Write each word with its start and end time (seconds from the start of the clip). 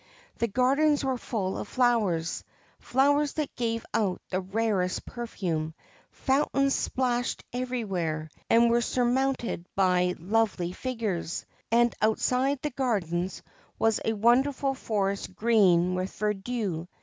The 0.39 0.47
gardens 0.47 1.05
were 1.05 1.19
full 1.19 1.59
of 1.59 1.67
flowers 1.67 2.43
flowers 2.79 3.33
that 3.33 3.55
gave 3.55 3.85
out 3.93 4.19
the 4.31 4.41
rarest 4.41 5.05
perfume; 5.05 5.75
fountains 6.09 6.73
splashed 6.73 7.43
everywhere, 7.53 8.31
and 8.49 8.71
were 8.71 8.81
surmounted 8.81 9.67
by 9.75 10.15
lovely 10.17 10.71
figures; 10.73 11.45
and 11.71 11.93
outside 12.01 12.57
the 12.63 12.71
gardens 12.71 13.43
was 13.77 13.99
a 14.03 14.13
wonderful 14.13 14.73
forest 14.73 15.35
green 15.35 15.93
with 15.93 16.11
verdure. 16.15 16.87